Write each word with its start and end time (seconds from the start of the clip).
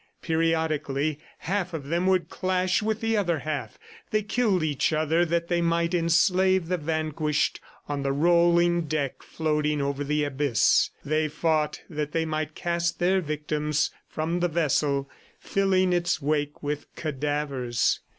Periodically 0.23 1.19
half 1.37 1.75
of 1.75 1.85
them 1.89 2.07
would 2.07 2.27
clash 2.27 2.81
with 2.81 3.01
the 3.01 3.15
other 3.15 3.37
half. 3.37 3.77
They 4.09 4.23
killed 4.23 4.63
each 4.63 4.91
other 4.91 5.25
that 5.25 5.47
they 5.47 5.61
might 5.61 5.93
enslave 5.93 6.69
the 6.69 6.77
vanquished 6.77 7.59
on 7.87 8.01
the 8.01 8.11
rolling 8.11 8.85
deck 8.87 9.21
floating 9.21 9.79
over 9.79 10.03
the 10.03 10.23
abyss; 10.23 10.89
they 11.05 11.27
fought 11.27 11.81
that 11.87 12.13
they 12.13 12.25
might 12.25 12.55
cast 12.55 12.97
their 12.97 13.21
victims 13.21 13.91
from 14.07 14.39
the 14.39 14.47
vessel, 14.47 15.07
filling 15.39 15.93
its 15.93 16.19
wake 16.19 16.63
with 16.63 16.87
cadavers. 16.95 17.99